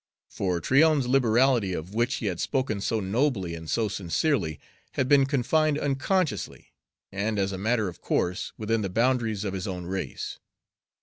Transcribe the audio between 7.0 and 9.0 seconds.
and as a matter of course, within the